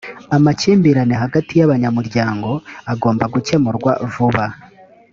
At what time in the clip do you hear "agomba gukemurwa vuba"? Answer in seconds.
2.93-4.45